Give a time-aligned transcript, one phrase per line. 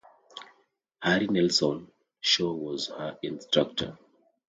[1.03, 1.87] Harry Nelson
[2.23, 3.99] Shaw was her instructor.